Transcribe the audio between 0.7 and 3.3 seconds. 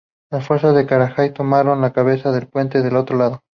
de Karzai tomaron la cabeza de puente del otro